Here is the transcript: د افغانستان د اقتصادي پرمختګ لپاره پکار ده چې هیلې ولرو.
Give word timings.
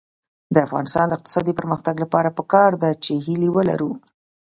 د 0.53 0.55
افغانستان 0.65 1.05
د 1.07 1.13
اقتصادي 1.17 1.53
پرمختګ 1.59 1.95
لپاره 2.03 2.35
پکار 2.37 2.71
ده 2.81 2.89
چې 3.03 3.13
هیلې 3.25 3.49
ولرو. 3.55 3.91